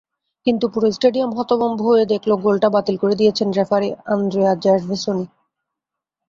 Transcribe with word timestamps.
কিন্তু 0.45 0.65
পুরো 0.73 0.87
স্টেডিয়াম 0.91 1.31
হতভম্ব 1.37 1.79
হয়ে 1.87 2.03
দেখল 2.05 2.31
গোলটা 2.43 2.69
বাতিল 2.75 2.95
করে 3.01 3.15
দিয়েছেন 3.15 3.47
রেফারি 3.51 3.89
আন্দ্রেয়া 4.13 4.51
জারভেসোনি। 4.63 5.25